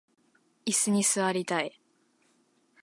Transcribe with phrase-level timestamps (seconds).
[0.65, 1.79] いすに座りたい